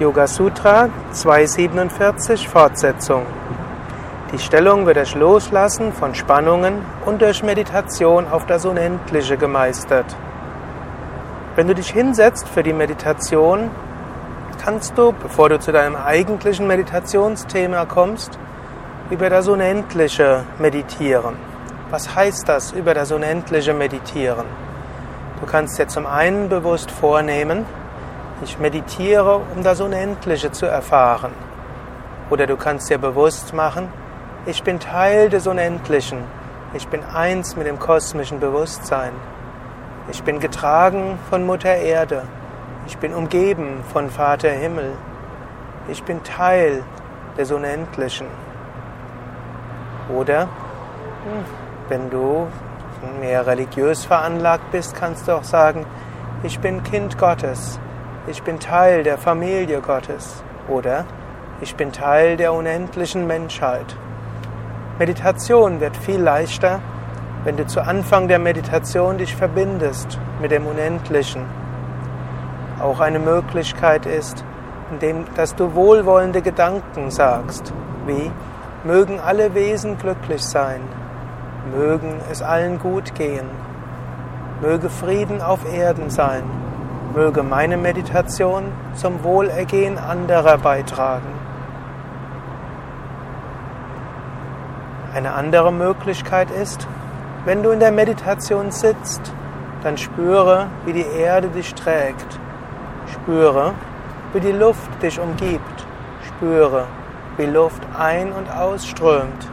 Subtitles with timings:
[0.00, 3.26] Yoga Sutra 247 Fortsetzung.
[4.32, 10.06] Die Stellung wird durch Loslassen von Spannungen und durch Meditation auf das Unendliche gemeistert.
[11.56, 13.72] Wenn du dich hinsetzt für die Meditation,
[14.62, 18.38] kannst du, bevor du zu deinem eigentlichen Meditationsthema kommst,
[19.10, 21.34] über das Unendliche meditieren.
[21.90, 24.46] Was heißt das, über das Unendliche meditieren?
[25.40, 27.66] Du kannst dir zum einen bewusst vornehmen,
[28.42, 31.32] ich meditiere, um das Unendliche zu erfahren.
[32.30, 33.88] Oder du kannst dir bewusst machen,
[34.46, 36.18] ich bin Teil des Unendlichen.
[36.74, 39.12] Ich bin eins mit dem kosmischen Bewusstsein.
[40.10, 42.22] Ich bin getragen von Mutter Erde.
[42.86, 44.92] Ich bin umgeben von Vater Himmel.
[45.88, 46.82] Ich bin Teil
[47.36, 48.26] des Unendlichen.
[50.14, 51.44] Oder hm,
[51.88, 52.46] wenn du
[53.20, 55.84] mehr religiös veranlagt bist, kannst du auch sagen,
[56.42, 57.78] ich bin Kind Gottes
[58.30, 61.06] ich bin Teil der Familie Gottes oder
[61.62, 63.96] ich bin Teil der unendlichen Menschheit.
[64.98, 66.80] Meditation wird viel leichter,
[67.44, 71.46] wenn du zu Anfang der Meditation dich verbindest mit dem Unendlichen.
[72.82, 74.44] Auch eine Möglichkeit ist,
[74.90, 77.72] indem dass du wohlwollende Gedanken sagst,
[78.06, 78.30] wie
[78.84, 80.80] mögen alle Wesen glücklich sein,
[81.74, 83.48] mögen es allen gut gehen,
[84.60, 86.67] möge Frieden auf Erden sein
[87.14, 88.64] Möge meine Meditation
[88.94, 91.32] zum Wohlergehen anderer beitragen.
[95.14, 96.86] Eine andere Möglichkeit ist,
[97.46, 99.32] wenn du in der Meditation sitzt,
[99.82, 102.38] dann spüre, wie die Erde dich trägt.
[103.10, 103.72] Spüre,
[104.34, 105.86] wie die Luft dich umgibt.
[106.26, 106.84] Spüre,
[107.38, 109.48] wie Luft ein- und ausströmt.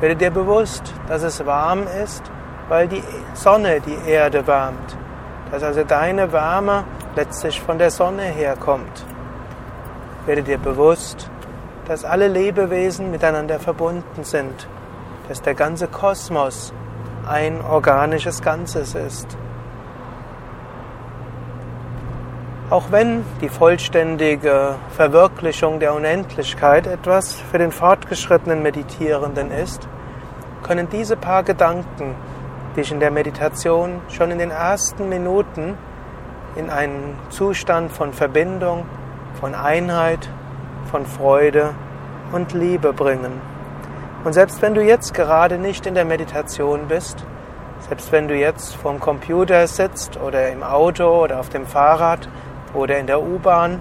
[0.00, 2.22] Werde dir bewusst, dass es warm ist,
[2.70, 3.02] weil die
[3.34, 4.96] Sonne die Erde wärmt
[5.50, 6.84] dass also deine Wärme
[7.16, 9.04] letztlich von der Sonne herkommt.
[10.26, 11.30] Werde dir bewusst,
[11.86, 14.68] dass alle Lebewesen miteinander verbunden sind,
[15.28, 16.72] dass der ganze Kosmos
[17.28, 19.36] ein organisches Ganzes ist.
[22.70, 29.88] Auch wenn die vollständige Verwirklichung der Unendlichkeit etwas für den fortgeschrittenen Meditierenden ist,
[30.62, 32.14] können diese paar Gedanken
[32.76, 35.76] dich in der Meditation schon in den ersten Minuten
[36.56, 38.84] in einen Zustand von Verbindung,
[39.40, 40.28] von Einheit,
[40.90, 41.74] von Freude
[42.32, 43.40] und Liebe bringen.
[44.24, 47.24] Und selbst wenn du jetzt gerade nicht in der Meditation bist,
[47.88, 52.28] selbst wenn du jetzt vorm Computer sitzt oder im Auto oder auf dem Fahrrad
[52.74, 53.80] oder in der U-Bahn,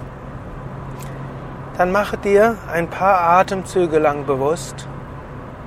[1.78, 4.88] dann mache dir ein paar Atemzüge lang bewusst,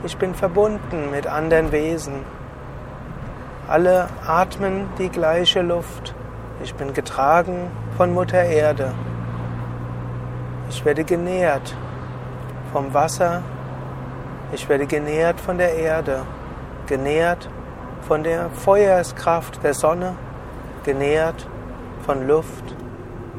[0.05, 2.25] ich bin verbunden mit anderen Wesen.
[3.69, 6.15] Alle atmen die gleiche Luft.
[6.65, 8.93] Ich bin getragen von Mutter Erde.
[10.69, 11.77] Ich werde genährt
[12.73, 13.43] vom Wasser.
[14.53, 16.23] Ich werde genährt von der Erde.
[16.89, 17.49] Genährt
[18.03, 20.17] von der Feuerskraft der Sonne.
[20.83, 21.47] Genährt
[22.05, 22.75] von Luft.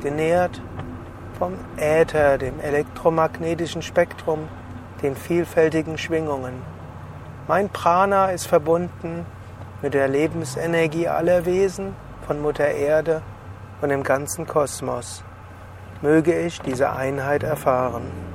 [0.01, 0.61] Genährt
[1.37, 4.47] vom Äther, dem elektromagnetischen Spektrum,
[5.01, 6.61] den vielfältigen Schwingungen.
[7.47, 9.25] Mein Prana ist verbunden
[9.83, 11.93] mit der Lebensenergie aller Wesen,
[12.25, 13.21] von Mutter Erde
[13.81, 15.23] und dem ganzen Kosmos.
[16.01, 18.32] Möge ich diese Einheit erfahren.